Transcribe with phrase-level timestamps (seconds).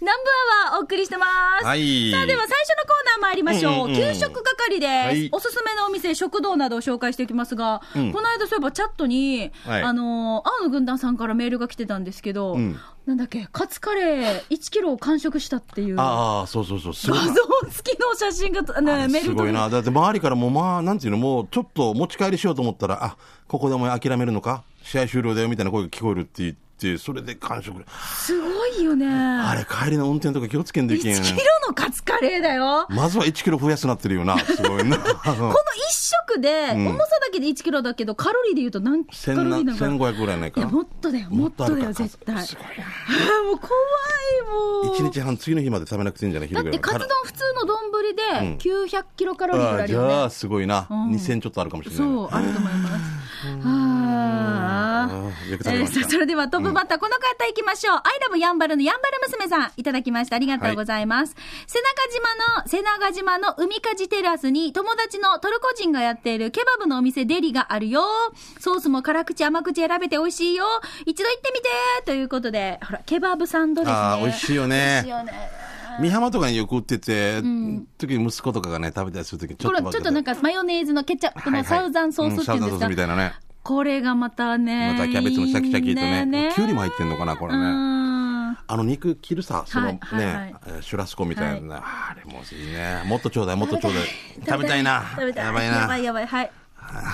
[0.00, 0.30] 南部
[0.70, 1.26] アワーお送りしてま
[1.60, 1.64] す。
[1.64, 2.10] はい。
[2.12, 3.72] さあ、では最初のコーナー参りましょう。
[3.72, 3.96] うんうんうん。
[3.96, 5.28] 給食係です、はい。
[5.32, 8.12] おすすめのお店、食堂などを紹介していきますが、うん。
[8.12, 9.82] この間そういえばチャットに、はい。
[9.82, 12.78] あのー、青の軍団さんからメールが来てたんですけど、うん。
[13.06, 15.98] なんだっけ、カツカレー1キロを完食したっていう。
[15.98, 17.34] ああ、そうそうそう、画像。
[17.70, 19.68] 付きの写真が、あね、れメール届すごいな。
[19.68, 23.16] だって周りからもまあ、なんていうの、もうちょっと持ち帰りしようと思ったら、あ、
[23.48, 24.62] ここでお前諦めるのか？
[24.84, 26.67] 試合終了だよみたいな声が聞こえるって言って、
[26.98, 27.84] それで完食。
[28.16, 29.06] すごいよね。
[29.08, 31.68] あれ、帰りの運転とか気をつけんといけんよ1キねロ。
[31.68, 32.86] のカツカレーだよ。
[32.90, 34.38] まずは1キロ増やすなってるよな。
[34.38, 34.96] すごいな。
[35.02, 35.04] こ
[35.42, 35.54] の
[35.90, 35.94] 一
[36.28, 42.46] 食で、ん重さだけで1キロだけど、カロリーで言うと何カ千ロリーなのかな1500ぐらいないかいや、もっとだよ、もっとだよ、絶対。
[42.46, 43.42] すごいな。
[43.42, 44.94] もう怖い、もう。
[45.08, 46.50] 一日半、次の日まで食べなくていいんじゃない？
[46.52, 47.78] だって、カツ丼普通の丼
[48.14, 50.30] で900キロカロリーぐらいあるあじゃあ、よね。
[50.30, 50.80] すごいな。
[50.82, 52.14] ん2000ちょっとあるかもしれないね。
[52.14, 53.04] そう、あると思います。
[55.58, 57.96] く食べましたえーさそれではトップバッター、この方行きましょう。
[57.96, 60.36] アイラブヤンバルのヤンバル娘さん、いただきました。
[60.36, 61.34] ありがとうございます。
[61.66, 68.02] 瀬長島の、瀬長島の海かじテラスに、友達のトルコ人がやっているケバブのお店デリがあるよ。
[68.58, 70.64] ソースも辛口甘口選べて美味しいよ。
[71.06, 71.68] 一度行ってみて
[72.06, 73.96] ということで、ほら、ケバブサンドですね。
[73.98, 75.68] あー美味しいよね美味しいよね。
[76.00, 77.40] 美浜とかによく売ってて、
[77.98, 83.32] 時に息子とかがね、食べたりするときちょっとちょっとなんかマヨネーズのケチャップのサウザンソースっていうんですサウザンソースかみたいなね。
[83.68, 84.94] これがまたね。
[84.94, 87.98] またキャベツのシャキシャキとねいいねきゅうりも入ってんのかなこれねうん
[88.70, 93.02] あの肉切るさ、そのね、はいはいはいえーシュラスコみたいな、あれもいいね。
[93.04, 94.04] もっとちょうだい、もっとちょうだい。
[94.46, 95.04] 食べたいな。
[95.10, 95.44] 食べたい。
[95.44, 95.76] やばいな。
[95.76, 96.26] やばいやばい。
[96.26, 96.50] はい。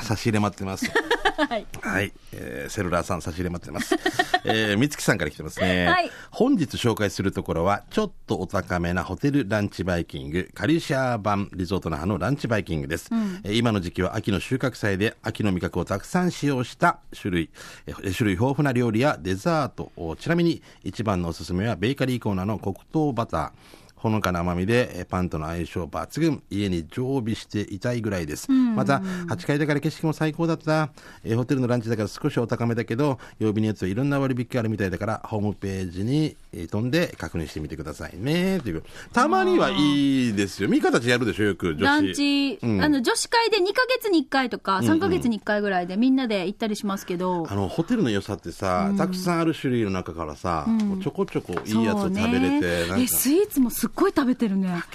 [0.02, 0.90] 差し入れ待ってます。
[1.36, 1.66] はい。
[1.80, 3.94] はい、えーセルラーさん差し入れ待ってます。
[4.44, 5.86] えー、みつきさんから来てますね。
[5.86, 13.08] はい本日紹介するところは、ちょっとお高めなホテルランチバイキング、カリシャー版リゾート那覇のランチバイキングです、
[13.44, 17.50] えー今の時期は秋の収穫祭で秋の味覚をたくさん使用した種類、
[17.86, 23.50] えー種類豊富な料理やデザートを、ちなみに一番のおすすめはベーカリーコーナーの黒糖バター。
[24.04, 26.42] ほのかな甘みでえーパンとの相性抜群。
[26.50, 30.90] 家に常備していたいぐらいです、また8階だから景色も最高だった、
[31.24, 38.60] えーホテルのランチだから少しお高めだけど曜日によってはいろんな割引があるみたいだからホームページにえー飛んで確認してみてくださいね。
[38.60, 38.82] という
[39.12, 40.68] たまにはいいですよ。
[40.68, 41.84] ミカたちやるでしょよく女子。
[41.84, 42.82] ランチ、うん。
[42.82, 52.60] あの、女子会で2ヶ月に1回とか、3ヶ月に1回ぐらいでみんなで行ったりしますけど、あのホテルの良さってさ、たくさんある種類の中からさ、こうちょこちょこいいやつを食べれて、ね。
[52.62, 53.08] え、なんか。
[53.08, 54.82] スイーツもすっごい食べてるね。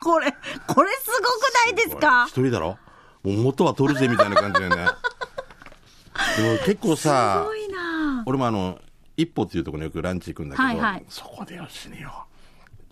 [0.00, 0.32] これ、
[0.66, 2.26] これすごくないですか？
[2.28, 2.78] 一人だろ？
[3.22, 4.86] もう元は取るぜみたいな感じだよね。
[6.36, 8.22] でも結構すさごいな。
[8.26, 8.78] 俺もあの
[9.16, 11.04] 一歩っていうところによくランチ行くんだけど、はいはい。
[11.08, 12.26] そこでよしによ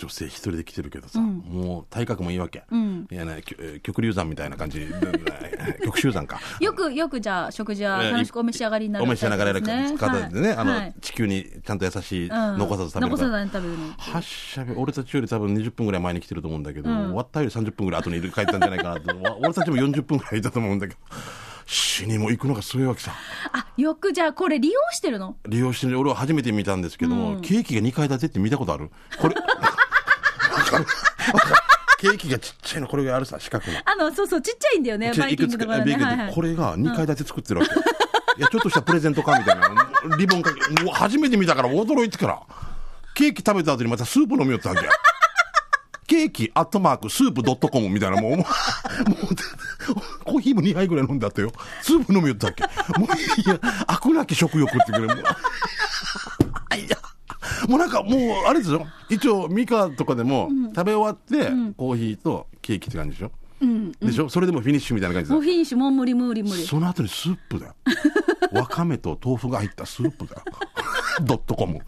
[0.00, 2.64] 女性一人で来てるけどさ、もう体格もいいわけ、
[3.10, 3.42] いやね
[3.82, 4.88] 極流山みたいな感じ。
[5.84, 6.40] 極集山か。
[6.58, 9.94] よく、よくじゃあ、食事は楽しくお召し上がりになるお召し上がられるね。
[9.98, 10.94] 方でね、あの、はい。
[11.02, 12.58] 地球にちゃんと優しい、うん。
[12.58, 13.92] 残さず食べる残さず食べるの。
[13.98, 19.08] 発射日俺たちより多分20分ぐらい前に来てると思うんだけど、終わったより30分ぐらい後にいる帰ったんじゃないかなと。
[19.20, 21.00] わ 俺たちも40分ぐらいいたと思うんだけど
[21.66, 23.12] 死にも行くのがすごいわけさ
[23.52, 25.36] あ、よくじゃあ、これ利用してるの？
[25.46, 26.00] 利用してる。
[26.00, 28.90] 俺は初めて見たんですけども、ケーキが2階建てって見たことある？
[29.20, 29.34] これ
[31.98, 33.78] ケーキがちっちゃいのこれがあるさ四角の。
[33.84, 36.32] あの、そうそう、ちっちゃいんだよね、バイキングとかね。
[36.34, 37.74] これが2階建て作ってるわけ、
[38.38, 39.70] いやちょっとしたプレゼントかみたいな。
[40.16, 42.40] リボンかけもう初めて見たから驚いてから。
[43.14, 44.92] ケーキ食べた後にまたスープ飲みよったわけや。
[46.06, 48.46] ケーキアットマークスープドットコムみたいなもうもう
[50.24, 51.52] コーヒーも2杯ぐらい飲んだったよ。
[51.82, 52.64] スープ飲みよったわけ。
[52.98, 53.08] もう
[53.40, 55.24] いや悪なき食欲ってくれもう
[57.70, 63.30] もうなんかもうあれですよ一応ミカとかでも食べ終わって、コーヒーとケーキって感じでしょ、
[64.00, 64.28] でしょ？
[64.28, 66.64] それでもフィニッシュみたいな感じでもうフィニッシュ、もう無理無理無理。
[66.64, 67.74] その後にスープだよ。
[68.52, 70.42] わかめと豆腐が入ったスープだよ。
[71.22, 71.78] ドットコム。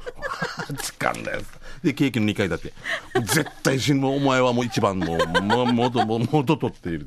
[0.82, 1.40] 時間だよ。
[1.82, 2.72] で、ケーキの2階だって。
[3.24, 4.06] 絶対死ぬ。
[4.06, 7.06] お前はもう一番もう、もう、もう、もう、もうと取っている。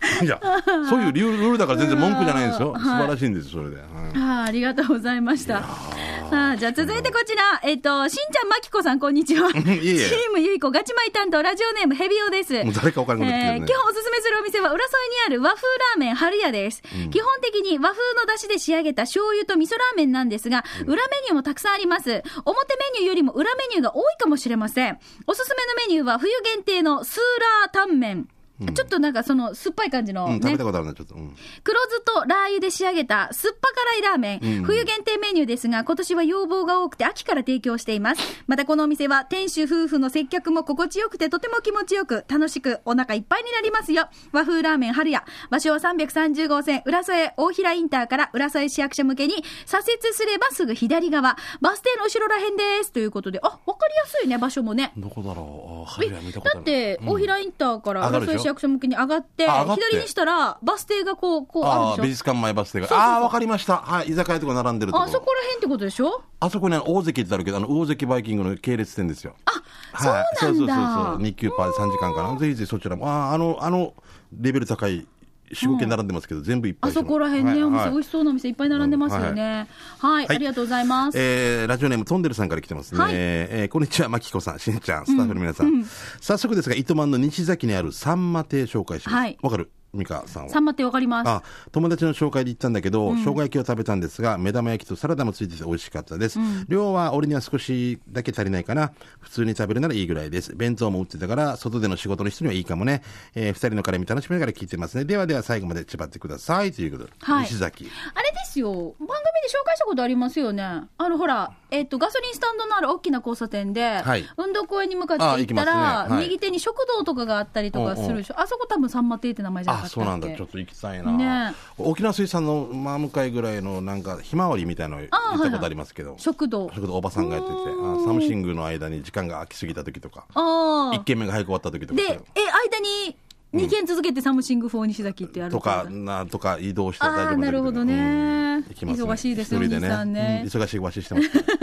[0.22, 0.40] いや、
[0.88, 2.74] そういうルールだから全然文句じゃないんですよ。
[2.78, 3.76] 素晴らしいんです、それで。
[3.76, 5.58] うんああありがとうございました。
[5.58, 9.48] ああじゃあ続いてこちら、えっ、と、しんちゃんまきこさん、こんにちは。
[9.54, 12.64] チームゆいこガチマイ担当、ラジオネームヘビオです。
[12.64, 16.82] もう誰かわからなくなってきて今日おすすめするお店は、浦添にある和風ラーメン春屋です。
[16.82, 22.22] 基本的に和風の出汁で仕上げた醤油と味噌ラーメンなんですが、裏メニューもたくさんあります。
[22.44, 24.98] 表メニューよりも裏メニューが多いかもしれません。
[25.26, 27.20] おすすめのメニューは、冬限定のスー
[27.62, 28.28] ラータンメン。
[28.74, 31.14] ちょっとなんかその酸っぱい感じのうん、食ねべた、ことあるな、ちょっと。
[31.14, 31.36] うん。
[31.62, 38.22] 黒酢とラー油で仕上げた酸っぱ辛いラーメン、うん冬限定メニューですが、今年は要望が多くて秋から提供しています。
[38.46, 44.08] またこのお店は店主夫婦の接客も心地よくてとても気持ちよく、楽しくお腹いっぱいになりますよ。
[44.32, 45.24] 和風ラーメン春屋。
[45.50, 49.34] 場所は330号線、浦添大平インターから浦添市役所向けに
[49.66, 52.92] 左折すればすぐ左側、バス停の後ろらへんです。
[52.92, 54.92] ということで、あ、わかりやすいね、場所もね。
[54.96, 56.54] どこだろう春屋見たことある。
[56.56, 62.02] だって、大平インターから浦添市役所向けに上がって、左にしたら、バス停がこう、こうあるでしょ？
[62.04, 62.88] 美術館前バス停が。
[62.90, 63.76] ああ、わかりました。
[63.78, 66.22] はい、居酒屋とか並んでるとこあそこら辺ってことでしょ？
[66.40, 69.34] あそこに大関ってあるけど、あの、大関バイキングの系列店ですよ。
[69.44, 69.52] あ、
[69.92, 70.30] はい、そうなんだ。
[70.38, 70.76] そうそうそう
[71.16, 71.24] そう。
[71.24, 72.38] 日給パーで3時間かな。
[72.38, 73.08] ぜひぜひそちらも。
[73.08, 73.94] ああ、あの、あの、
[74.32, 75.06] レベル高い、
[75.52, 79.68] 4、5軒並んでますけど、全部いっぱいあそこら辺ね、はいお店、はい美味しそうなお店いっぱい並んでますよね。
[79.98, 81.18] はい、ありがとうございます。
[81.18, 83.00] えーラジオネームトンデルさんから来てますね。
[83.00, 85.84] はいえーこんにちは、まきこさん、しんちゃん、スタッフの皆さん。
[86.20, 89.14] 早速ですが、糸満の西崎にあるさんま亭紹介します。
[89.14, 89.70] わ、はいかる？
[89.96, 90.50] 美香さんは。
[90.50, 91.28] サンマってわかります。
[91.28, 96.38] あ友達の紹介で行ったんだけど、生姜焼きを食べたんですが目玉焼きとサラダもついてて美味しかったです、
[96.68, 98.92] 量は俺には少しだけ足りないかな。
[99.20, 100.54] 普通に食べるならいいぐらいです。
[100.54, 103.02] 弁当も売ってたから外での仕事の人にはいいかもね、
[103.34, 105.04] えー、二人の絡み楽しみながら聞いてますね。
[105.04, 106.72] ではでは最後まで縛ってください。
[106.72, 107.44] ということで、はい。
[107.44, 107.90] 西崎。
[108.14, 110.62] あれですよ、番組で紹介したことありますよね。
[110.62, 114.24] あの、ほら、えっ、と、ガソリンスタンドのある大きな交差点で、はい。
[114.36, 116.14] 運動公園に向かってあ行ったら、ね。
[116.14, 116.24] はい。
[116.24, 118.40] 右手に食堂とかがあったりとかするでしょ。
[118.40, 120.28] あそこ多分サンマ亭って名前じゃなかそうなんだ。
[120.34, 121.12] ちょっと行きたいな、
[121.50, 121.54] ね。
[121.78, 125.08] 沖縄水産の真向かいぐらいのなんかひまわりみたいなの行っ
[125.42, 126.16] たことありますけど。
[126.18, 126.70] 食堂。
[126.74, 127.56] 食堂おばさんがやってて。
[127.56, 130.26] あサムシングの間に時間が空きすぎた時とか。
[130.34, 130.96] ああ。
[130.96, 132.40] 一軒目が早く終わった時とかで、え、
[132.70, 133.16] 間に
[133.54, 137.94] 2軒続けてサムシング4西崎ってやるとか、ねなとか移動して大丈夫なるほどね。
[137.94, 138.92] うん。
[138.92, 140.42] 忙しいですよ一人でお兄さんね。
[140.44, 140.48] うん。
[140.48, 141.28] 忙しいわししてます。
[141.30, 141.44] から。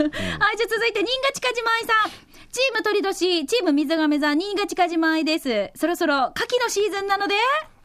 [0.46, 2.10] はい、じゃあ続いて、新賀近島愛さん。
[2.54, 5.70] チーム鳥年、チーム水亀座、新賀近島愛です。
[5.74, 7.34] そろそろ、牡蠣のシーズンなので、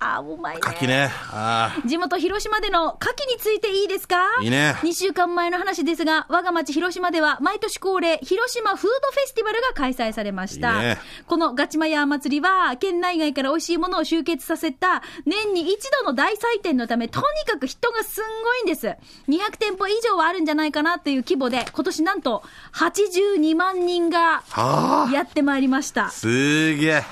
[0.01, 0.61] あー、うまいね。
[0.63, 1.11] 牡蠣ね。
[1.31, 4.15] あ地元広島での牡蠣についていいですか？
[4.39, 4.75] あ、いいね。
[4.81, 10.77] 2週間前の話ですが、我が町広島では毎年恒例、広島フードフェスティバルが開催されました。
[10.77, 10.97] いいね
[11.27, 18.87] このガチマヤー祭りは、県内外から美味しいものを集結させた、年に一度の大祭典のため、とにかく人がすんごいんです。
[19.27, 22.41] 200店舗以上はあるんじゃないかなっていう規模で、今年なんと
[22.73, 26.09] 82万人がはあ、やってまいりました。
[26.09, 27.03] すげえ。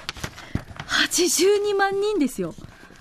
[0.88, 2.56] 82万人ですよ。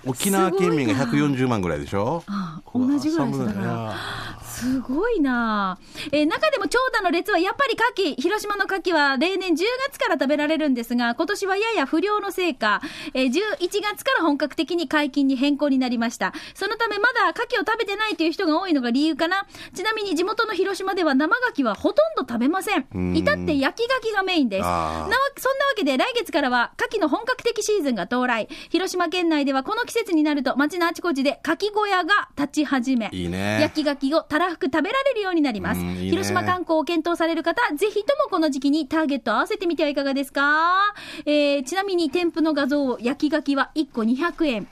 [0.07, 2.23] 沖縄県民が140万ぐらいでしょ？
[2.27, 3.95] ああ同じぐらいですだから
[4.43, 9.57] すごいなあえー中でも長蛇の列はやっぱり牡蠣、広島の牡蠣は例年10
[9.91, 12.81] 月から食べられるんですが、今年はやや不良のせいか、
[13.13, 16.33] えー11月から本格的に解禁に変更になりました。
[16.55, 19.45] そのためまだ牡蠣を食べてないという人が多いのが理由かな。
[19.75, 22.87] ちなみに地元の広島では生牡蠣はほとんど食べません。
[22.97, 24.61] ん至って焼き牡蠣がメインです。
[24.63, 25.05] な
[25.37, 28.47] そんなわけで来月からは牡蠣の本格的シーズンが到来。
[28.71, 33.09] 広島県内ではこの季節になると街のあちこちで牡蠣小屋が立ち始め。
[33.11, 33.59] いいね。
[33.61, 35.81] 焼き牡蠣をたらふく食べられるようになります。
[35.81, 40.93] うんいいね広島観光を検討される方、ぜひともこの時期にターゲットを合わせてみてはいかがですか？
[41.25, 44.67] えー、ちなみに添付の画像、焼き牡蠣は1個200円。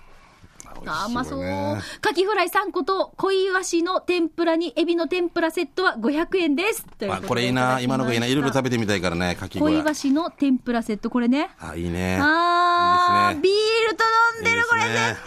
[0.88, 1.40] あー、まあそう。
[1.44, 6.86] ね牡蠣フライ3個と小イワシの天ぷらにエビの天ぷらセットは500円です。
[7.10, 7.80] あこれいいな。
[7.80, 8.28] 今のがいいな。
[8.28, 9.94] いろいろ食べてみたいからね、かき小屋小イワ。
[9.94, 11.50] シの天ぷらセット、これね。
[11.60, 12.18] あ、いいね。
[12.22, 14.04] あー、いいねビールと
[14.36, 15.24] 飲んでる、いいですねこれ絶対最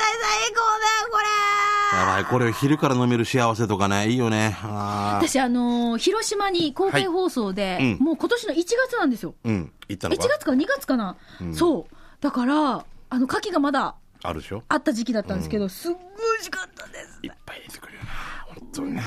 [0.50, 1.24] 高だよ、これ。
[1.98, 4.56] やばい、これ昼から飲める幸せとかね、いいよね。
[4.62, 9.34] 私、あのー広島に公開放送で、はいうんもう今年の1月なんですよ。
[9.44, 11.16] うん、行ったの1か月か2月かな、
[11.52, 11.94] そう。
[12.20, 14.62] だから、あの、牡蠣がまだあるでしょ？
[14.68, 17.18] あった時期だったんですけど、すっごい美味しかったです。
[17.22, 18.08] いっぱい出てくるよな。
[18.46, 19.02] 本当にね。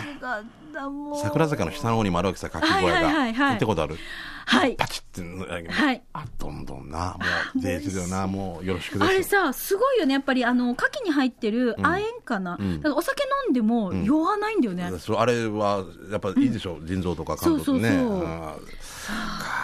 [1.22, 3.46] 桜坂の下の方にもあるわけさ、かき小屋はいはいはいが。
[3.46, 3.98] はい行ったことある？
[4.46, 4.75] はい。
[4.75, 5.22] パチッて、
[5.70, 6.01] はい。
[6.13, 7.18] あ、どんどんな。
[7.20, 8.27] もう、デージだよな。
[8.27, 9.10] もう、よろしくです。
[9.10, 10.13] あれさ、すごいよね。
[10.13, 12.56] やっぱり、あの、牡蠣に入ってる亜鉛かな？
[12.56, 12.77] ん。
[12.77, 14.92] だからお酒飲んでも酔わないんだよね。
[15.00, 17.89] そうあれはやっぱいいでしょ、腎臓とか肝臓とね。
[17.89, 18.25] そうそうそう。
[18.27, 18.58] あ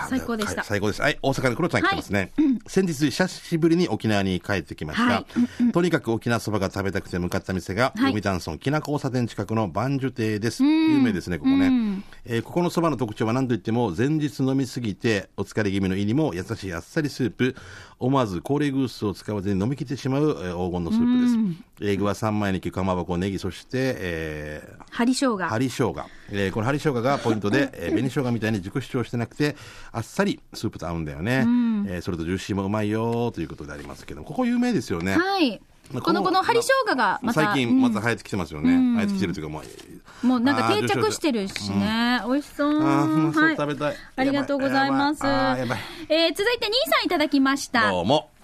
[0.06, 0.62] ー最高でした。
[0.62, 2.32] はい最高ですはい大阪の黒ちゃん来てますね、
[2.66, 5.26] 先日久しぶりに沖縄に帰ってきました、は
[5.70, 5.72] い。
[5.72, 8.14] とにかく沖縄そばが食べたくて向かった店が、はい。
[8.14, 10.64] 読谷村きな交差点近くの万寿亭です。
[10.64, 12.04] 有名ですねここね、うん。
[12.26, 17.56] えーここのそばの特徴は何といっても前日飲みすぎてお疲れ気味の胃にも優しいあっさりスープ。
[18.00, 25.38] 思わず高齢グースを使わずに飲み切ってしまう、えー黄金のスープです、えー具は三枚肉かまぼこネギそして、えー針生姜。
[25.40, 25.96] 針生姜、
[26.32, 29.56] えーこの針生姜がポイントで、 えー紅生姜みたいに自己主張してなくて
[29.92, 31.44] あっさりスープと合うんだよね、
[31.88, 35.60] えーそれとジューシーもうまいよということでありますけどもここ有名ですよね、はい。
[36.02, 42.22] この、この針生姜がまた、最近また流行ってきてますよね、流行ってきてるというかもうもうなんか定着してるしね。
[42.26, 42.82] 美味しそう。
[42.84, 43.56] あはい。
[43.56, 43.96] 食べたい。
[44.16, 45.24] ありがとうございます。
[45.24, 47.92] えー続いて、兄さんいただきました。
[47.92, 48.30] どうも。
[48.32, 48.37] 新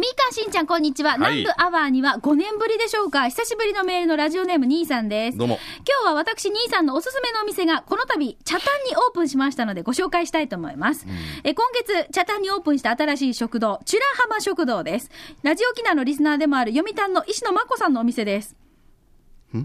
[0.00, 1.10] みーかんしんちゃん、こんにちは。
[1.10, 3.28] はい南部アワーには5年ぶりでしょうか。
[3.28, 5.36] 久しぶりのメールのラジオネーム兄さんです。
[5.36, 11.06] どうも今日は私兄さんのおすすめのお店が、この度、茶炭にオープンしましたので、ご紹介したいと思います。
[11.44, 15.10] え今月、茶炭にオープンした新しい食堂、チュラハマ食堂です。
[15.42, 18.56] ラジオキナのリスナーでもある読谷の石野真子さんのお店です。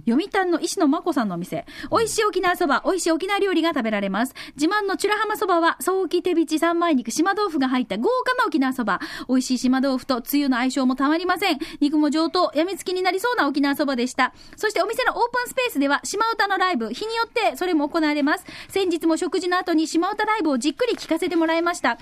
[0.05, 1.65] 読谷の石野真子さんのお店。
[1.91, 4.33] 美味しい沖縄そば、美味しい沖縄料理が食べられます。
[4.55, 8.99] 自慢のチュラハマそばは、早期手びち三枚肉、島豆腐が入った豪華な沖縄そば。
[9.27, 11.59] 美味しい島豆腐とつゆの相性もたまりません。
[11.79, 14.33] 肉も上等、やみつきになりそうな沖縄そばでした。
[14.55, 18.45] そしてお店のオープンスペースでは、島唄のライブ、日によってそれも行われます。
[18.69, 21.89] 先日も食事の後に島唄ライブをじっくり聞かせてもらいました。
[21.89, 21.97] なん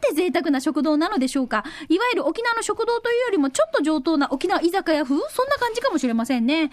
[0.00, 1.64] て贅沢な食堂なのでしょうか。
[1.88, 5.16] いわゆる沖縄の食堂というよりも、ちょっと上等な沖縄居酒屋風？
[5.30, 6.70] そんな感じかもしれませんね。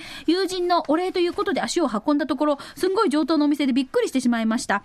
[0.49, 4.83] 人のお礼ということで足を運んだところ、すんごい上等のお店でびっくりしてしまいました。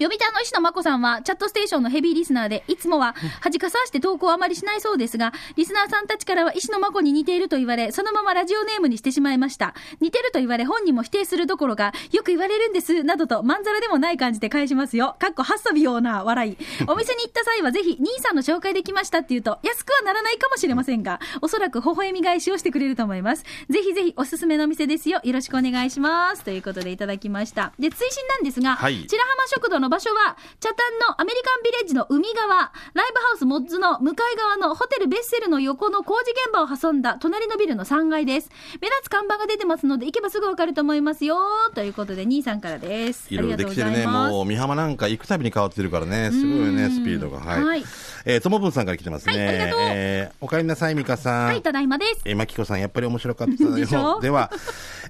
[0.00, 9.74] 呼びたの石野真子さんは、チャットステーションのヘビーリスナーで、いつもは、恥かさして投稿をあまりしないそうですが、リスナーさんたちからは石野真子に似ていると言われ、そのままラジオネームにしてしまいました。
[10.00, 15.16] 似てると言われ、本人も否定するどころか、よく言われるんです、などと、まんざらでもない感じで返しますよ。
[15.18, 16.56] かっこはっさびような笑い。
[16.88, 23.44] お店に行った際は、ぜひ、兄さんの紹介できましたって言うと、安くはならないかもしれませんが、おそらく微笑み返しをしてくれると思います。
[23.68, 25.20] ぜひぜひ、おすすめのお店ですよ。
[25.22, 26.42] よろしくお願いします。
[26.42, 27.74] ということでいただきました。
[27.78, 30.76] で、追伸なんですが、はい白浜食堂の場所は、茶炭
[31.08, 38.50] のアメリカンビレッジの海側、ライブハウスモッズの向かい側のホテルベッセルの横の工事現場を挟んだ隣のビルの3階です。
[38.80, 41.36] 目立つ看板が出てますので、行けばすぐわかると思いますよ。
[41.74, 43.26] ということで、兄さんからです。
[43.34, 44.06] いろいろできてるね。
[44.06, 46.30] もう、美浜なんか行くたびに変わってるからね。
[46.30, 47.40] すごいよね、スピードが。
[47.40, 47.64] はい。
[47.64, 47.84] はい
[48.24, 49.34] えーともぶんさんから来てますね。
[49.36, 51.46] はいありがとうえーおかえりなさい、美香さん。
[51.46, 52.22] はい、ただいまです。
[52.24, 53.74] えー、まきこさん、やっぱり面白かったよ。
[53.74, 54.20] でしょ？
[54.20, 54.50] では、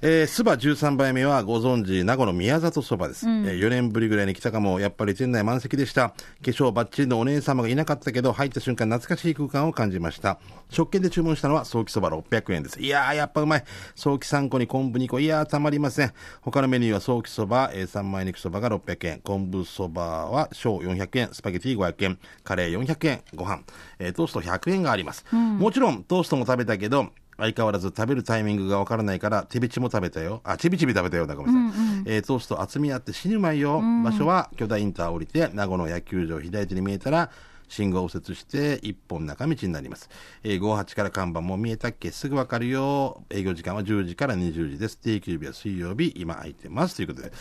[0.01, 6.09] えー、スバ13杯目はご存知、名護の宮里そばです、えー4年ぶりぐらいに来たかも、やっぱり店内満席でした。
[6.09, 10.39] 化粧バッチリのお姉様がいなかったけど、入った瞬間懐かしい空間を感じました。
[10.69, 12.79] 食券で注文したのは、早期そば600円です。
[12.81, 13.63] いやー、やっぱうまい。
[13.95, 15.19] 早期3個に昆布2個。
[15.19, 16.13] いやー、たまりません。
[16.41, 23.00] 他のメニューは早期そば、えー、三枚肉そばが600円、昆布そばは小400円、スパゲティ500円、カレー400円、
[23.35, 23.63] ご飯、
[23.99, 25.25] えートースト100円があります。
[25.33, 30.41] もちろん、トーストも食べたけど、相変わらず食べるタイミングがわからないから、手びちも食べたよ。
[30.43, 31.25] あ、ちびちび食べたよ。
[31.25, 32.03] だごめんなさい。
[32.05, 33.81] えートースト厚みあって死ぬまいよ。
[34.03, 37.29] 場所は巨大インター降りて、名護の野球場左手に見えたら、
[37.71, 40.09] 信号を右折して一本中道になります。
[40.43, 42.11] えー、58から看板も見えたっけ？
[42.11, 43.23] すぐわかるよ。
[43.29, 44.97] 営業時間は10時から20時です。
[44.97, 46.97] 定休日は水曜日、今空いてます。
[46.97, 47.31] ということで。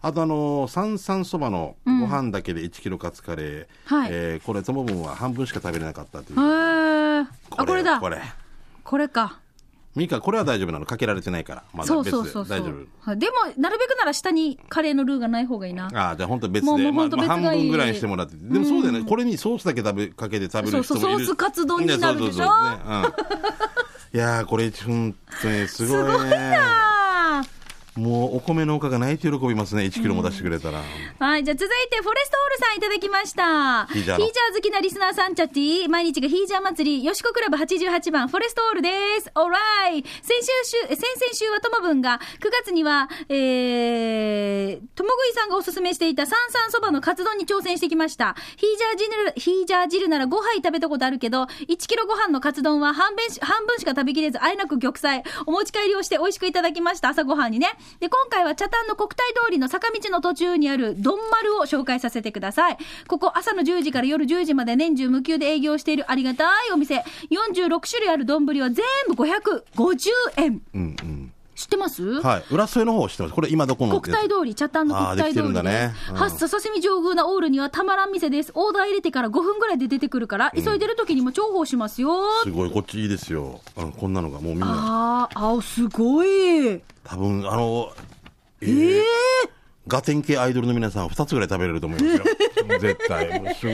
[0.00, 3.66] あとあのー、三々そばのご飯だけで1キロカツカレー。
[3.84, 6.38] はいえーこれ、ともぶんは半分しか食べれなかったという。
[6.38, 7.98] あ、これだ。
[8.00, 8.20] これ。
[8.84, 9.40] これか。
[9.96, 10.86] ミカ、これは大丈夫なの？
[10.86, 11.64] かけられてないから。
[11.74, 12.86] まだ別でそうそうそう大丈夫。
[13.00, 15.90] はいでも、なるべくなら下にカレーのルーがない方がいいな。
[15.92, 18.36] ああ、じゃあ本当別もうで、まあ、もう本当まあ別がいい半分ぐらいにしてもらって。
[18.36, 19.04] でもそうだよね。
[19.04, 20.84] これにソースだけ食べ、かけて食べる人もいる。
[20.84, 23.08] そうそうソースカツ丼になるでしょねそうそうそうね
[24.12, 26.56] うん いやー、これ、本当にすごいね。
[26.56, 26.89] あー
[28.00, 29.82] もう、お米農家が泣いて喜びますね。
[29.82, 30.78] 1キロも出してくれたら。
[31.18, 31.44] はい。
[31.44, 33.86] じゃあ続いて、フォレストオールさんいただきました。
[33.92, 38.88] ヒージャーの好きなリスナーさんチャッティ毎日がヒージャー祭り、よしこクラブ88番、フォレストオールで
[39.20, 39.30] す。
[39.34, 39.58] オーラ
[39.90, 48.34] イ先週先々週はともぶんが、9月には、えー、ともぐいさんがおすすめしていた三々そばのカツ丼に挑戦してきました。
[48.56, 55.22] ヒージャー汁、ヒージャー汁なら5杯食べたことあるけど、1キロご飯のカツ丼は半分し半分しか食べきれず、あえなく玉砕。
[55.46, 57.68] お持ち帰りをして美味しくいただきました、朝ごはんにね。
[57.98, 62.78] で、今回は茶炭の国体通りの坂道の途中にある丼丸を紹介させてください。
[63.08, 67.04] ここ朝の10時から夜10時まで年中無休で営業しているありがたいお店。
[67.30, 70.62] 46種類ある丼は全部550円。
[70.74, 71.32] うんうん。
[71.60, 72.02] 知ってます？
[72.22, 72.44] はい。
[72.50, 73.34] 浦添の方知ってます。
[73.34, 74.00] これ今どこの？
[74.00, 78.52] 国体通り、茶炭の国体通りあーできてるんだねうん発作刺身上宮なオールにはたまらん店です。
[78.54, 82.10] オーダー入れてから5分ぐらいで出てくるから、急いでる時にも重宝しますよ。
[82.42, 83.60] すごい、こっちいいですよ。
[83.76, 86.80] うん、こんなのがもうみんな、あー、あ、すごい。
[87.04, 87.92] 多分、あの、
[88.62, 89.02] えー？
[89.88, 92.24] ガテン系アイドルの皆さん2つぐらい食べれると思いますよ。
[92.78, 93.28] 絶対。
[93.40, 93.66] もうす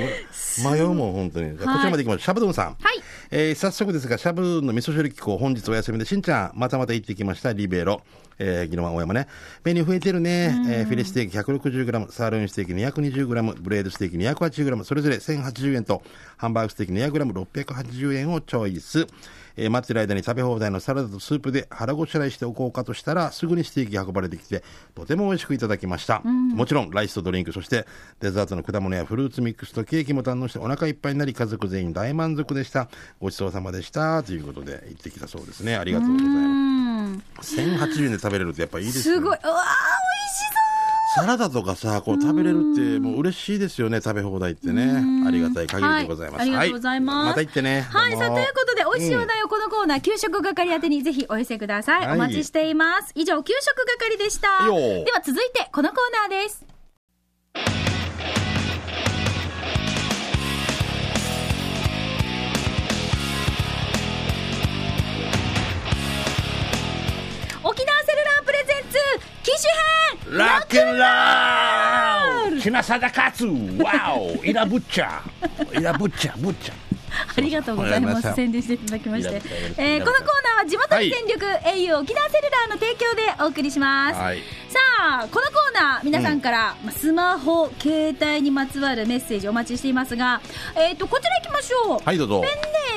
[0.65, 0.75] ごい。
[0.77, 1.57] 迷うもん、本当に。
[1.57, 2.19] こちらまで行きましょう。
[2.21, 2.67] しゃぶどんさん。
[2.67, 3.03] はい。
[3.31, 8.03] えー早速ですが、しゃぶの味噌汁機構、本日お休みで、しんちゃん、またまた行ってきました、リベロ。
[8.39, 9.29] えー、ギノワン大山ね。
[9.65, 10.55] メニュー増えてるね。
[10.69, 16.03] えーフィレステーキ 160g、サーロインステーキ 220g、ブレードステーキ 280g、それぞれ1080円と、
[16.37, 19.07] ハンバーグステーキ 200g680 円をチョイス。
[19.57, 24.63] えー待ってる間に食べ放題のサラダとスープで腹ごしらえしておこうかとしたら、すぐにステーキが運ばれてきて、
[24.95, 26.21] とても美味しくいただきました。
[26.21, 27.87] もちろん、ライスとドリンク、そして
[28.21, 32.89] デザートの果物やフルーツミックスとケーキも堪能してお腹いっぱいになり、家族全員大満足でした。
[33.21, 34.23] ごちそうさまでした。
[34.23, 35.77] ということで、行ってきたそうですね。
[35.77, 37.57] ありがとうございます。
[37.57, 39.21] 1080円で食べれるってやっぱいいですよね。
[39.21, 39.39] すごい。
[39.39, 40.57] うわー、美味し
[41.17, 45.03] サラダとかさ、こう食べれるって、もう嬉しいですよね、食べ放題ってね。
[45.27, 46.41] ありがたい限りでございます。
[46.41, 47.81] はいありがとうございますはまた行ってね。
[47.89, 48.76] はい、さあ、ということで、
[49.49, 52.07] このコーナー、給食係宛てにぜひお寄せください。
[52.07, 52.17] はい。
[52.17, 53.13] お待ちしています。
[53.15, 54.67] 以上、給食係でした。
[54.67, 54.75] よ
[55.05, 55.99] では続いて、このコー
[56.31, 56.65] ナーです。
[67.63, 68.99] 沖縄セルラープレゼンツ
[69.43, 69.73] 機種
[70.31, 72.61] 編ラックンロール。
[72.61, 73.49] 品貞勝
[73.83, 75.21] わおイラブッチャ
[75.79, 76.86] イラブッチャブッチャ
[77.37, 78.35] ありがとうございます。
[78.35, 79.43] 宣伝していただきまして
[79.77, 80.25] えーこのコー
[80.57, 84.21] ナーは地元に全力、au 沖縄セルラーの提供でお送りします。
[84.21, 84.81] はいさ
[85.23, 90.43] あ、このコーナー、皆さんから、まあスマホ、携帯にまつわるメッセージお待ちしていますが、
[90.75, 92.05] えっ、と、こちら行きましょう。
[92.05, 92.49] はいどうぞペ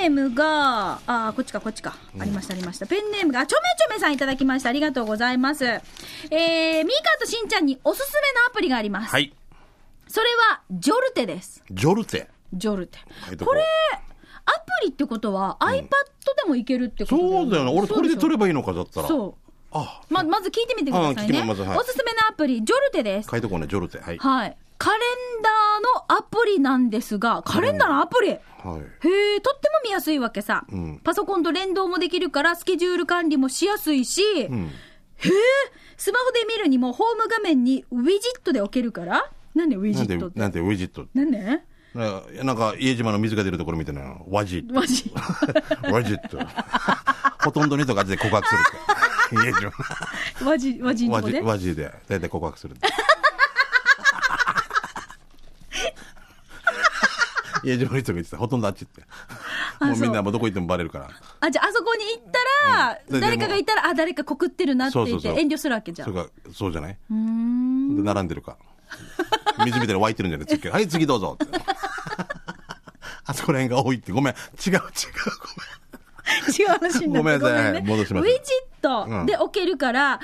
[0.02, 1.96] ンネームが、あー、こっちか、こっちか。
[2.20, 2.86] ありました、ありました。
[2.86, 4.70] ペンネームが、ちょめちょめさんいただきました。
[4.70, 5.66] ありがとうございます。
[5.66, 9.12] えー、ミーカーとしんちゃんにおすすめのアプリがあります。
[9.12, 9.34] はい
[10.10, 11.64] それは、ジョルテです。
[11.70, 12.98] ジョルテジョルテ
[13.46, 13.64] これ、
[14.56, 15.88] アプリってことは、iPad で
[16.48, 17.74] もいけるってことそうだよね。
[17.78, 19.08] 俺これで撮ればばいいのかだったら。
[19.08, 19.52] そう。
[19.72, 21.42] あま、まず聞いてみてくださいね。
[21.42, 21.62] みます。
[21.62, 21.78] はい。
[21.78, 23.30] おすすめのアプリ、ジョルテです。
[23.30, 24.00] 書いとこうねジョルテ。
[24.00, 24.18] はい。
[24.18, 24.58] はい。
[24.80, 28.38] カレンダーのアプリなんですが、カレンダーのアプリ、はい。
[28.38, 31.02] へえ、とっても見やすいわけさ、ん。
[31.04, 34.72] パソコンと連動もできるから、スケジュール管理もしやすいし、うん。
[35.18, 35.32] へえ、
[35.98, 39.30] スマホで見るにも、ホーム画面にウィジットで置けるから。
[39.54, 40.40] なんでウィジットって？
[40.40, 41.08] なんでウィジット？
[41.14, 41.60] なんで？
[41.96, 45.12] なんか家島の水が出るところみたいなワジットマジ
[45.92, 46.38] ワジット
[47.44, 48.64] ほとんどの人がで告白するっ
[49.30, 49.36] て。
[49.48, 49.72] 家島。
[50.50, 51.22] ワジ、ワジのワ
[51.58, 51.94] ジとこで。
[52.08, 52.76] 大体告白する
[57.64, 58.38] 家島の人が言ってた。
[58.38, 59.02] ほとんどあっちって。
[59.84, 61.10] もうみんなもうどこ行ってもバレるから。
[61.42, 62.40] あ、じゃあ、あそこに行った
[62.78, 63.14] ら、うん。
[63.14, 66.08] で誰かがいたら、あ、誰か告ってるなって言って、遠慮するわけじゃん。
[66.08, 66.98] そうかそうじゃない？
[67.10, 68.58] 並んでるか
[69.66, 71.38] 水みたいに湧いてるんじゃない次はい次どうぞ。
[71.44, 71.60] って
[73.26, 74.12] あそこら辺が多いって。
[74.12, 74.34] ごめん。
[74.34, 74.80] 違う違う
[76.60, 77.72] 違う話になってごめんなさいね。
[77.72, 78.26] はい戻します。
[78.26, 78.44] ウィジッ
[78.82, 79.26] ト。
[79.26, 80.20] で置けるから、今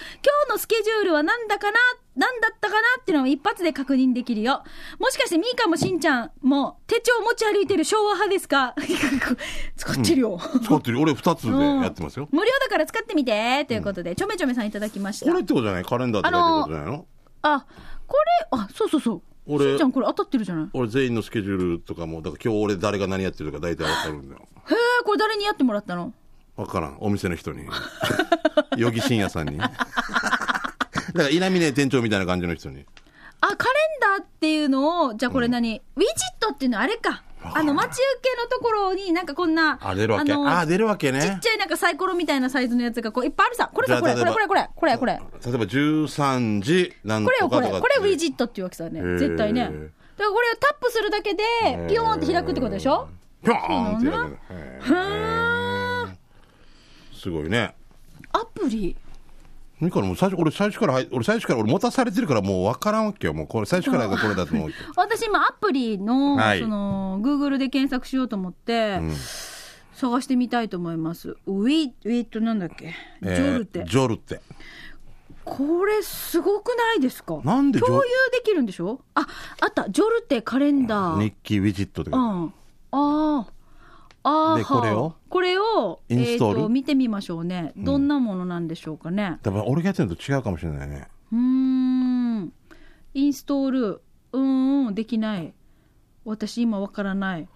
[0.48, 1.78] 日のスケジュールは何だかな、
[2.16, 2.80] 何だったかな？
[3.02, 4.64] っていうのを一発で確認できるよ。
[5.00, 8.74] もしかしてミーカもしんちゃんも手帳持ち歩いてる昭和派ですか？
[9.76, 10.30] 使ってるよ。
[10.32, 10.64] ごめん。
[10.64, 11.00] 使ってる。
[11.02, 11.50] 俺2つで
[11.84, 12.28] やってますよ。
[12.32, 13.66] 無料だから使ってみて。
[13.66, 15.26] ということで、ちょめちょめさんいただきました。
[15.26, 15.86] これってことじゃない？
[15.86, 17.06] カレンダーって書いてることじゃないの
[17.42, 17.66] あ、
[18.08, 19.22] これ、あ、そうそうそう。
[19.48, 20.70] 俺しんちゃんこれ当たってるじゃない？
[20.74, 24.42] 俺全員のスケジュールとかもだから今日俺誰が何やってるか大体わかるんだよ。
[24.42, 26.14] へえ、これ誰にやってもらったの？
[26.56, 26.98] わからん。
[27.00, 27.68] お店の人に。
[28.72, 29.58] 余木信也さんに。
[29.58, 29.76] だか
[31.14, 32.86] ら稲峰店長みたいな感じの人に。
[33.42, 37.24] あ、カレンダーっていうのを、じゃあこれ何、ウィジットっていうのはあれか。
[37.54, 40.32] あの、待ち受けのところになんかこんな、あ出るわけ。
[40.34, 43.70] のあ出るわけちっねちゃいなんかサイコロみたいなサイズのやつがこういっぱいあるさ。
[43.74, 45.14] これさ、これ、これ、これ、これ、これ、これ、これ。
[45.14, 47.68] 例えば13時なんことれよ、これ。
[47.68, 49.02] かとかこれウィジッットっていうわけさね。
[49.18, 49.64] 絶対ね。
[49.64, 49.74] だか
[50.18, 51.44] らこれをタップするだけで、
[51.88, 53.10] ピヨーンって開くってことでしょ？
[53.44, 54.18] ピョーンってやる
[54.50, 56.10] へへーー。
[57.14, 57.76] すごいね。
[58.32, 58.96] アプリ？
[59.82, 69.02] 何からもう最初俺最初から入俺最初から俺持たされてるからもう分からんわけよもうこれ最初からがこれだと思う 私今アプリの、はいその、Google で検索しようと思って、
[69.94, 71.36] 探してみたいと思います。
[71.46, 72.88] ウィ、ウィットなんだっけ？
[72.88, 73.84] ジえーョルテ。
[73.86, 74.42] ジョルテ
[75.44, 77.40] これすごくないですか？
[77.44, 79.02] なんで共有できるんでしょ？
[79.14, 79.28] あ、
[79.62, 79.90] あった。
[79.90, 81.22] ジョルテカレンダー。
[81.22, 82.46] 日記ウィジットとかうん。
[82.46, 82.52] あ
[82.92, 83.48] あ。
[84.28, 84.58] ああ。
[84.58, 85.14] でこれを？
[85.30, 86.60] これを、インストール？
[86.60, 87.74] えと見てみましょうね。
[87.78, 89.40] どんなものなんでしょうかね。
[89.44, 92.54] 多分俺がやってるのと違うかもしれないねうーん。
[93.14, 94.02] インストール。
[94.34, 95.54] うーん、できない。
[96.26, 97.48] 私今わからない。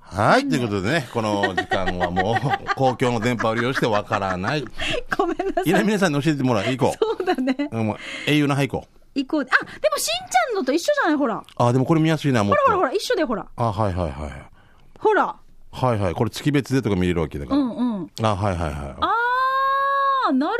[0.00, 2.34] はいということでねこの時間はもう
[2.76, 4.62] 公共の電波を利用して分からない
[5.16, 5.64] ごめんなさい。
[5.66, 7.56] いや皆さんに教えてもらう行こそうだね。
[7.70, 8.80] ううん英雄の俳句
[9.14, 9.40] 行こう。
[9.42, 11.16] あ、でもしんちゃんのと一緒じゃない？
[11.16, 11.42] ほら。
[11.56, 13.46] あでもこれ見やすいなもっとほらほらほら、一緒でほら。
[13.56, 14.30] あはいはいはい
[14.98, 15.36] ほら。
[15.74, 18.10] はいはいこれ月別でとか見れるわけだから、うんうん。
[18.22, 20.52] あはいはいはいあー、なる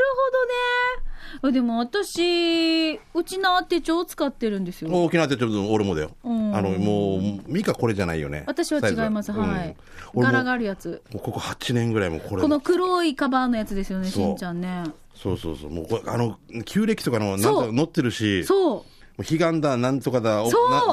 [1.41, 1.51] ほどね。
[1.53, 4.89] でも私、うちの手帳を使ってるんですよ。
[4.91, 9.31] 大きな手帳俺もだよ、うんあのもうミカこれじゃないよね私は違います。
[9.31, 9.69] はい。
[9.69, 9.75] うん
[10.23, 11.01] 柄があるやつ。
[11.11, 14.83] ここ8年ぐらいもうこれこの黒いカバーのやつですよね、しんちゃんね。
[15.13, 18.69] そうそうそうもうこれあの旧暦とかのなんそうと載ってるしそう。
[18.69, 18.83] も
[19.19, 20.43] う彼岸だなんとかだ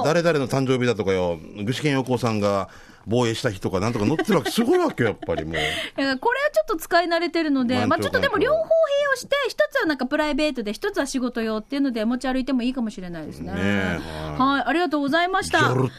[0.04, 2.68] 誰々の誕生日だとかよ具志堅用高さんが
[3.06, 5.54] 防衛した日とかなんとか載ってるわけすごいわけよやっぱりもう
[5.96, 8.62] これはちょっと使い慣れてるので、まあちょっとでも両方併
[9.10, 13.52] 用して、一つはなんかプライベートで、一つは仕事用っていうので持ち歩いてもいいかもしれないですね。
[13.52, 14.00] ねえ
[14.38, 15.60] はい、ありがとうございました。
[15.60, 15.98] まあこんな感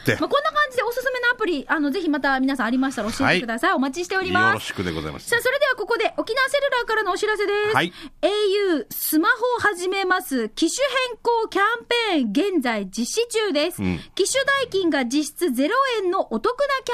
[0.70, 3.72] じでおすすめのアプリ、あの、ぜひまた皆さんありましたら教えてください。
[3.72, 4.66] お待ちしておりよろます。
[4.66, 5.42] しくでございますさあ、。
[5.42, 7.76] それではここで沖縄セルラーからのお知らせです。
[7.76, 10.48] はい au スマホを始めます。
[10.50, 13.82] 機種変更キャンペーン、現在実施中です。
[13.82, 15.70] うん機種代金が実質0
[16.02, 16.93] 円のお得なキャ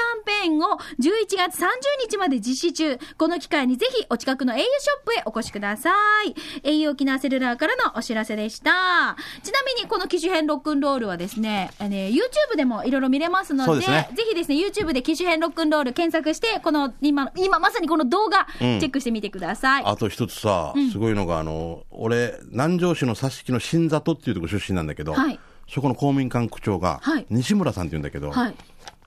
[0.61, 1.67] を11月30
[2.09, 2.97] 日まで実施中。
[3.17, 4.67] この機会にぜひお近くの au ショ
[5.03, 5.91] ップへお越しくださ
[6.23, 6.35] い。
[6.63, 9.15] au 沖縄セルラーからのお知らせでした。
[9.43, 19.83] ちなみにこの機種変ロックンロールはですね、あの YouTube でもいろいろ見れますので、ねぜひですね、YouTube で機種変ロックンロール検索して、この今の、今まさにこの動画、チェックしてみてください。
[19.85, 25.39] あと一つさ、すごいのが、あの、俺、南城市の佐敷の新里っていうところ出身なんだけど、はい
[25.71, 28.55] そこの公民館区長が、はい西村さんって言うんだけど、はい。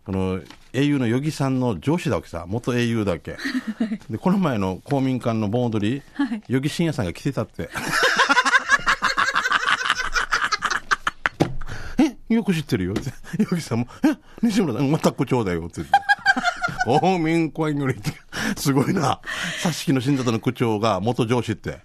[0.07, 0.41] あの、
[0.75, 3.37] 英雄の余木さんの上司だわけさ、元英雄だっけ。
[4.11, 7.71] で、この前の公民館の盆踊り、はい余木真也さんが来てたって。
[12.29, 13.13] え、よく知ってるよって。
[13.39, 15.95] 余木さんも、え、西村さん、また区長だよって言って。
[17.01, 17.95] 公民館より、
[18.57, 19.21] すごいな。
[19.63, 21.81] 佐敷の新里の区長が元上司って。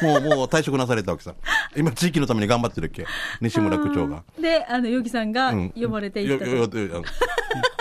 [0.00, 1.34] もう、もう退職なされたわけさ。
[1.78, 3.06] 今、地域のために頑張ってるっけ？
[3.40, 4.22] 西村区長が。
[4.40, 6.50] で、あの、ヨギさんがうん呼ばれていったと。
[6.50, 7.04] よよよよ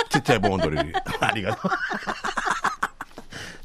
[0.09, 0.93] ちっちゃい盆踊りに。
[1.19, 1.71] ありがとう。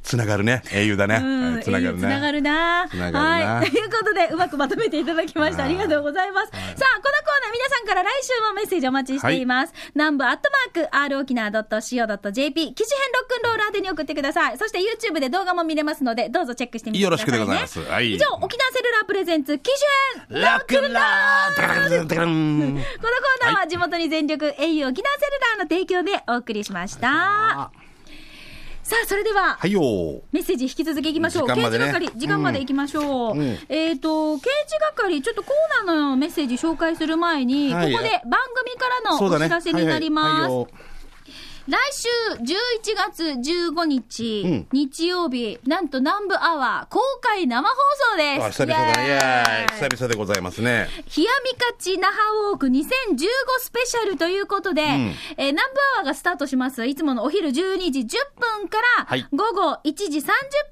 [0.03, 0.63] つながるね。
[0.73, 1.19] 英雄だね。
[1.63, 2.01] つながるね。
[2.01, 2.89] つながるな。
[2.91, 3.71] つながるなはい。
[3.71, 5.65] ということで、うまくまとめていただきました。
[5.65, 6.51] ありがとうございます。
[6.51, 9.73] さあ、このコーナー、皆さんから来週もメッセージお待ちしています。
[9.95, 14.59] 南部アットマーク、r 沖縄 .co.jp、記事編ロックンロール宛てに送ってください。
[14.59, 17.39] そして YouTube で動画も見れますので、どうぞチェックしてみてください、ね。
[17.39, 27.92] よろしくでございますはい以上、沖縄セルラープレゼンツ、記事編ロックンロールラーこのコーナーは地元に全力、au 沖縄セルラーの提供でお送りしました。
[28.83, 29.81] さあ、それでは、はいよ。
[30.33, 31.47] メッセージ引き続きいきましょう。
[31.47, 33.33] 刑事係、時間までいきましょう。
[33.33, 39.39] うんうんえっ、と、刑事係、ちょっとコーナーのメッセージ紹介する前に、はいここで番組からのお。
[39.39, 40.92] 知らせになります。
[41.69, 42.09] 来週
[42.41, 47.75] 11月15日、うん日曜日、なんと南部アワー公開生放
[48.13, 48.63] 送です。
[48.63, 49.07] あ、久々だね。
[49.07, 50.89] イエ久々でございますね。
[51.17, 52.83] 冷やみかち那覇ウォーク2015
[53.61, 56.85] スペシャルということで、んえー南部アワーがスタートします。
[56.87, 58.07] いつものお昼12時10
[58.59, 60.23] 分から、はい午後1時30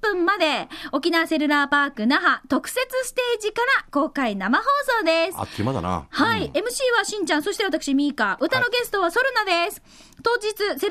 [0.01, 4.65] 分まで、沖縄セルラーパーク那覇特設ステージから公開生放
[4.99, 5.39] 送です。
[5.39, 6.07] あっちまだな。
[6.11, 6.63] はい、MC
[6.99, 8.39] はしんちゃん、そして私、ミーカ。
[8.41, 9.83] 歌のゲストはソルナです。
[10.23, 10.89] 当日、セルラーパ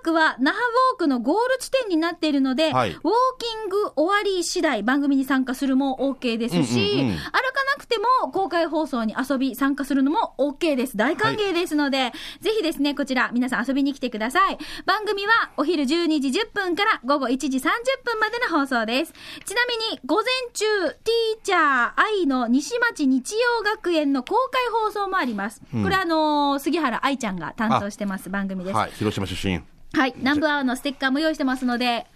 [0.00, 3.00] ークは那覇ウォークのゴール地点になっているので、はいウォー
[3.38, 7.18] キング終わり次第番組に参加するも OK ですし、うんうんうん歩
[7.52, 10.96] かなくても公開放送に遊び参加するのも OK です。
[10.96, 14.58] 大歓迎ですので、ぜひですね、こちら皆さん遊びに来てください。
[14.84, 17.60] 番組はお昼12時10分から午後1時30
[18.04, 19.12] 分までの放送です。
[19.44, 20.64] ちなみに、午前中、
[21.04, 25.60] ティーチャー愛の西町日曜学園の公開放送もあります。
[25.82, 28.71] これあのー杉原愛ちゃんが担当してます番組です。
[28.72, 28.90] はい。
[28.92, 29.62] 広島出身。
[29.94, 30.14] はい。
[30.16, 32.06] 南部アワーのステッカーも用意してますので、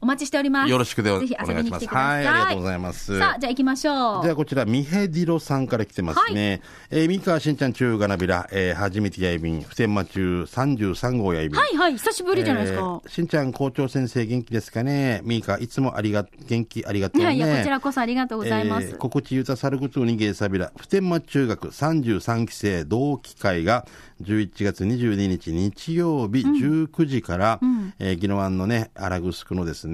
[0.00, 0.70] お待ちしております。
[0.70, 4.22] よろしくでお願いしますはいありがとうございますさあ、じゃあ行きましょう。
[4.22, 6.60] じゃあこちら、ミヘディロさんから来てますね。
[6.90, 11.60] えー、三河しんちゃん中がなびら、えー、初めてやいびん、普天間中33号やいびん。
[11.60, 12.80] はいはい、久しぶりじゃないですか。
[12.80, 17.34] えーしんちゃん校長先生元気ですかねミカいつもありが、元気ありがとうね。
[17.34, 18.88] いやいや、こちらこそありがとうございます。
[18.88, 23.86] えー心地ゆたさることにげさびら、普天間中学33期生同期会が
[24.22, 27.60] 11月22日日曜日19時から、
[27.98, 29.85] えー、宜野湾のね、荒城のですね、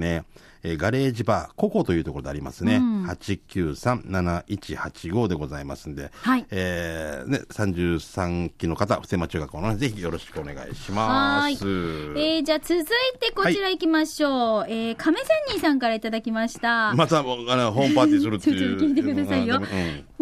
[0.63, 2.77] えーガレージバー、ココというところでありますね。
[2.77, 11.65] 893-7185でございますんで、はいえーね、33期の方、普天間中学校のね、ぜひよろしくお願いしはーいます。。
[11.65, 12.83] えー、じゃあ続い
[13.19, 14.65] てこちら行きましょう。
[14.69, 16.93] えー、亀仙人さんからいただきました。
[16.93, 18.77] また、あの、ホームパーティーするっていう。
[18.79, 19.65] ちょっと聞いてくださいようん。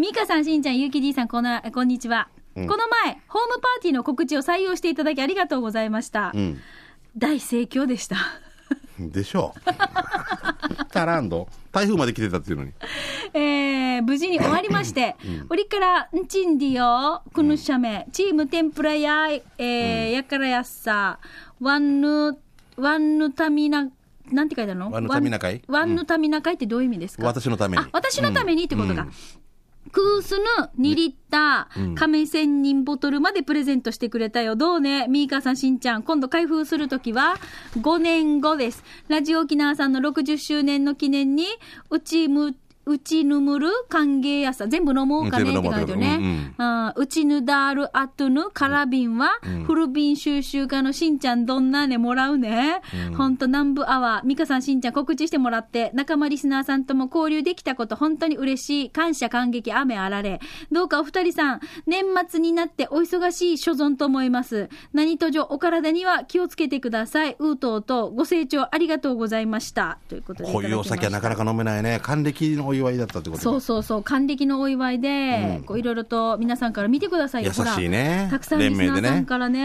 [0.01, 2.29] ミカさん、しんちゃん、ゆうき D さん、この、こんにちは。
[2.55, 2.77] この前、
[3.27, 6.31] ホームパーティーの告知を採用していただきありがとうございました。
[6.33, 6.59] うん。
[7.15, 8.17] 大盛況でした。
[9.09, 9.61] でしょう。
[10.91, 11.47] タランド。
[11.71, 12.71] 台風まで来てたっていうのに。
[13.33, 15.15] えー、無事に終わりまして、
[15.49, 21.19] おりから、んちんりよ、くぬしゃめ、チーム天ぷらや、えーやからやっさ、
[21.61, 22.37] ワンヌ、
[22.75, 23.87] ワンヌタミナ、
[24.31, 24.91] なんて書いてあるの？
[24.91, 25.61] ワンヌタミナ会？
[25.67, 27.23] ワンヌタミナ会ってどういう意味ですか？
[27.25, 29.03] 私のためにあ、私のためにってことか。
[29.03, 29.11] うん
[29.91, 34.55] クースヌ2リッター、亀仙人ボトルまでプレゼントしてくれたよ。
[34.55, 36.03] どうね、ミーカーさん、しんちゃん。
[36.03, 37.35] 今度開封するときは、
[37.77, 38.83] 5年後です。
[39.09, 41.45] ラジオ沖縄さんの60周年の記念に、
[41.89, 42.55] うちむ、
[42.91, 44.67] ううちぬむる歓迎やさ。
[44.67, 46.53] 全部飲もうかねって感じよね。
[46.95, 52.81] うちぬだーるあとぬから瓶は、古瓶収集家のしんちゃんどんなねもらうね。
[53.17, 58.89] ほんと南部アワー、美香さんしんちゃん告知してもらって、仲間リスナーさんとも交流できたこと本当に嬉しい。
[58.91, 60.39] 感謝感激雨あられ。
[60.71, 64.69] どうかお二人さん、年末になってお忙しい所存と思います。
[64.93, 67.35] 何とぞお体には気をつけてください。
[67.39, 69.97] うーとうとうご清聴ありがとうございました。
[70.09, 70.83] ということでこういうお。
[70.83, 71.99] 酒はなかなか飲めないね。
[72.03, 77.51] 還暦のお祝いだったってことそうそうそう、還暦のお祝いで、こういろいろと皆さんから見てくださいよ。
[77.57, 79.59] 優しいねたくさんリスナーさんからね。
[79.59, 79.63] え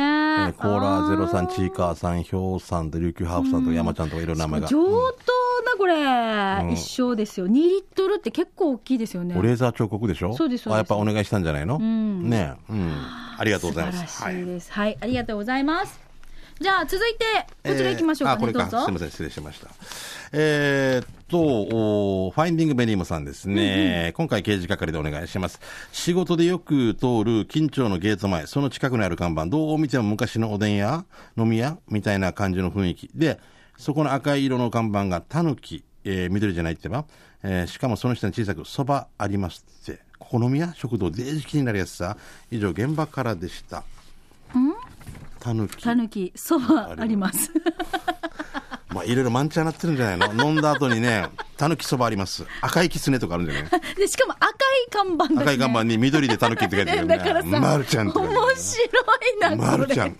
[0.51, 4.69] ーコーラゼロさん、あチーカーさん、ヒョウさんと琉球ハーフさんと山ちゃんとかいろんな名前が。
[4.69, 4.87] 上等
[5.65, 7.47] な、これ、一生ですよ。
[7.49, 9.35] 2リットルって結構大きいですよね。
[9.37, 10.35] おレーザー彫刻でしょ？
[10.35, 11.79] そうですそうですあやっぱお願いしたんじゃないの？
[11.79, 12.93] んねえうん。
[13.39, 14.23] ありがとうございます。
[14.23, 14.31] は
[14.89, 16.06] い、ありがとうございます。
[16.59, 17.25] じゃあ、続いて、
[17.71, 18.85] こちら行きましょうかね、えーあ、これか。
[18.85, 19.69] すみません、失礼しました。
[20.33, 24.13] えーっと、おファインディングベニームさんですね。
[24.17, 25.61] 今回刑事係でお願いします。
[25.93, 31.05] 仕事でよく通る近町のゲート前、その近くにある看板、どう見ても昔のおでん屋、
[31.37, 33.11] 飲み屋みたいな感じの雰囲気。
[33.15, 33.39] で、
[33.77, 37.05] そこの赤い色の看板がタヌキ、えー緑じゃないってば、
[37.43, 40.01] えーしかもその下に小さく、そばありますって。
[40.19, 40.73] ここ飲み屋？
[40.75, 42.17] 食堂、デージ気になるやつさ。
[42.51, 43.85] 以上、現場からでした。
[45.47, 45.77] タヌキ。
[45.85, 47.53] たぬき、そばあります。
[48.89, 50.45] まあ、いろいろ満茶になってるんじゃないの？
[50.49, 52.45] 飲んだ後にね、たぬきそばあります。
[52.63, 53.71] 赤いきつねとかあるんじゃない？
[53.95, 54.55] で、しかも赤い
[54.91, 55.43] 看板ね。
[55.43, 57.61] 赤い看板に緑でたぬきって書いてある だからさ、ね。
[57.61, 58.39] まるちゃん面白い
[59.41, 59.57] な、これ。
[59.57, 60.17] まるちゃん。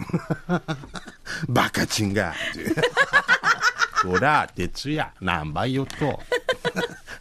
[1.49, 2.33] バカチンが。
[4.07, 6.21] ほら、鉄や、何倍よと。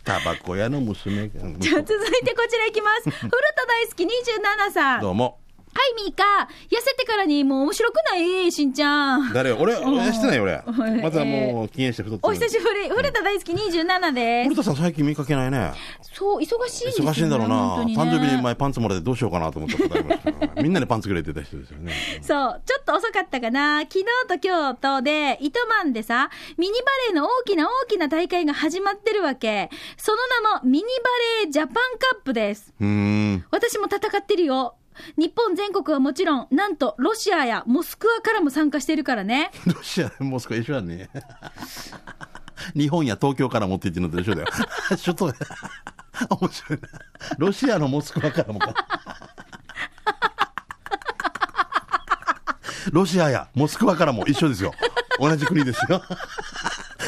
[0.03, 1.33] タバコ屋の娘が。
[1.57, 3.09] じゃあ続いてこちらいきます。
[3.09, 5.01] 古田大好き27さん。
[5.01, 5.39] どうも。
[5.77, 6.23] はい、ミーカ。
[6.73, 8.49] 痩せてからにもう面白くない？
[8.49, 9.33] しんちゃん。
[9.33, 11.01] 誰俺、俺してないよ俺はい。
[11.01, 12.35] またもう、禁煙して太っておる。
[12.37, 12.89] 久しぶり。
[12.89, 14.55] 古田大好き27です古。
[14.55, 15.73] 田さん最近見かけないね。
[16.13, 16.91] そう、忙しいね。
[17.09, 17.83] 忙しいんだろうな。
[17.83, 20.61] ね誕生日に前パンツもらってどうしようかなと思ったことありましたから。
[20.63, 21.91] みんなにパンツくれてた人ですよね。
[22.21, 23.81] そう、ちょっと遅かったかな。
[23.81, 24.05] 昨日
[24.39, 29.69] と今日とで、糸満でさ、ミニバレーの大きな大きな大会が始まってるわけ。
[29.97, 30.17] その
[30.53, 30.87] 名もミニバ
[31.43, 32.73] レージャパンカップです。
[32.79, 33.45] うーん。
[33.51, 34.75] 私も戦ってるよ。
[35.17, 39.51] 日本全国はもちろん、なんとロシアやモスクワからも参加してるからね。
[39.65, 41.09] ロシア、モスクワ一緒だね。
[42.75, 44.47] 日本や東京から持って行ってるのと一緒だよ。
[44.97, 45.33] ちょっと、面
[46.51, 46.87] 白いな。
[47.37, 48.73] ロシアのモスクワからもか。
[52.91, 54.73] ロシアやモスクワからも一緒ですよ。
[55.19, 56.01] 同じ国ですよ。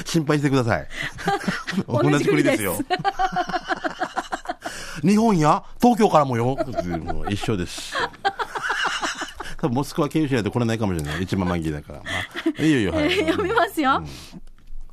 [0.06, 0.88] 心配してください。
[1.88, 2.78] 同じ国ですよ。
[5.08, 6.58] 日本や東京からもよ。
[7.04, 7.96] もう一緒です。
[9.58, 11.24] 多分モスクワ経由しないと来れないかもしれない。
[11.24, 12.00] 一番満期だから。
[12.00, 12.06] ま
[12.60, 13.12] あ、いいよいいよ、はい。
[13.26, 14.04] 読みますよ。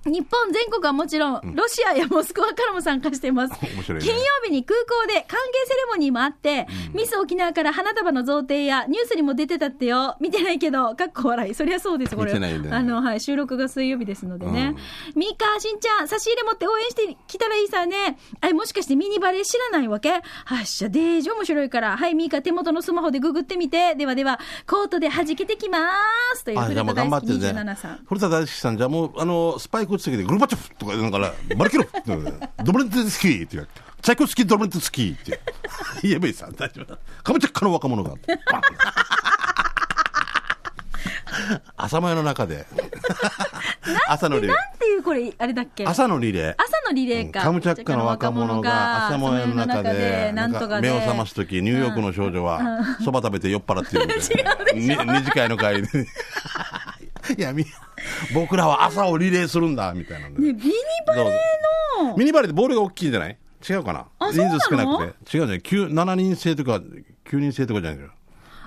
[0.04, 3.54] 日本全国はもちろん、ロシアやモスクワからも参加しています。
[3.62, 5.24] 面白いね金曜日に空港で歓迎
[5.66, 10.16] セレモニーもあって、ミス沖縄から花束の贈呈やニュースにも出てたってよ。
[10.20, 11.54] 見てないけど、かっこ笑い。
[11.54, 12.32] そりゃそうです、これ。
[12.32, 14.74] 見てないねあの、はい、収録が水曜日ですのでね。
[15.14, 18.18] ミカ、しんちゃん、差し入れ持って応援してきたらいいさね。
[18.40, 20.10] あれ、もしかしてミニバレー知らないわけ？
[20.10, 20.20] は
[20.62, 21.96] っしゃ、デージ面白いから。
[21.96, 23.94] はい、ミカ、手元のスマホでググってみて。
[23.94, 25.78] ではでは、コートで弾けてきま
[26.34, 26.44] す。
[26.44, 28.00] という、古田大好きね27さん。。
[28.06, 31.90] 古田大輔さん、じゃあもう、あの、スパイクつけて、グルバチョフとか言うから、マルキロフ
[32.64, 33.68] ドブレンテスキーって言う
[34.02, 35.40] チャイコフスキードブレンテスキーって
[36.02, 36.98] 言えばいいさ、大丈夫だ。
[37.22, 38.10] カムチャッカの若者が。
[38.10, 38.20] バン
[41.76, 42.66] 朝前の中で。
[44.08, 44.56] 朝のリレー。
[44.56, 45.84] なんていうこれ、あれだっけ？
[45.86, 46.54] 朝のリレー。
[46.56, 47.40] 朝のリレーか。
[47.40, 50.32] カムチャッカの若者が朝もやの中で。
[50.80, 52.60] 目を覚ますとき、ニューヨークの少女は、
[53.04, 54.72] そば食べて酔っ払ってるみたいな。
[54.72, 56.06] に二次会の帰りで。
[57.38, 57.64] いや、み、
[58.34, 60.28] 僕らは朝をリレーするんだ、みたいな。
[60.28, 60.54] ね、ミニ
[61.06, 63.38] バレーの、ミニバレーってボールが大きいんじゃない？
[63.68, 64.06] 違うかな？
[64.32, 65.36] 人数少なくて。
[65.36, 66.80] 違うじゃない ?9、7人制とか、
[67.26, 68.08] 9人制とかじゃないの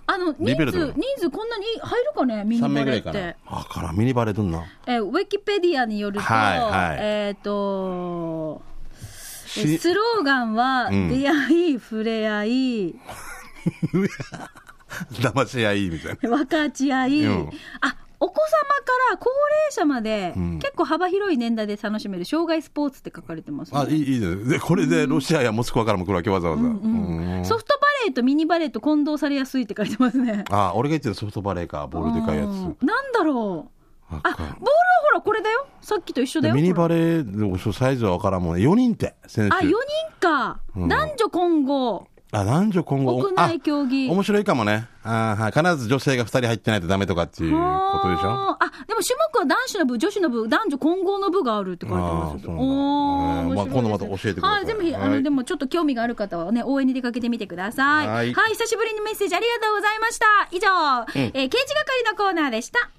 [0.09, 3.35] あの、人数、人数こんなに入るかね、ミニ3名バレーって。。
[3.45, 4.63] あから、ミニバレーどんな。
[4.87, 6.97] えーウィキペディアによると、はいはい。
[7.01, 8.61] えっ、と、
[9.57, 11.09] えしスローガンは、ん。
[11.09, 12.95] 出会い、 触れ合い、
[15.11, 16.29] 騙し合いみたいな。
[16.29, 17.49] 分かち合い、うん。
[17.81, 23.80] あ、お子様から高齢者まで、結構幅広い年代で楽しめる障害スポーツって書かれてます、ね。
[23.80, 24.49] あ、いい、いいです。
[24.49, 26.62] で、これでロシアやモスクワからも来るわけ、わざわざ。
[26.62, 30.45] うんソフトバレーとミニバレーと混同されやすいって書いてますね。
[30.49, 32.86] あ、俺が言ってるソフトバレーか、ボールでかいやうんつ。
[32.86, 33.77] なんだろう。
[34.10, 34.62] あ、ボールは
[35.03, 35.67] ほら、これだよ。
[35.82, 36.56] さっきと一緒だよ。
[36.56, 38.63] ミニバレレーのサイズは分からんもんね。
[38.63, 39.56] 4人って、選手。
[39.56, 39.75] あ、4人
[40.19, 40.60] か。
[40.75, 42.08] 男女混合。
[42.31, 43.13] あ、男女混合。
[43.19, 44.87] 屋内競技あ面白いかもね。
[45.03, 45.51] あはい。
[45.53, 48.27] 必ず女性が2人入ってないとダメとかっていうことでしょ？
[48.29, 52.33] あでも種目は男子の部、女子の部、男女混合の部があるって書いてます。
[52.33, 58.07] あーそうなんだおー、えー面白いですまあ今度また教えてくださいはい、ぜひ、あの、はいでもちょっと興味がある方はね、応援に出かけてみてください。
[58.07, 60.25] は、はいい久しぶりにメッセージありがとうございました。
[60.51, 60.67] 以上、
[61.15, 62.89] えー刑事係のコーナーでした。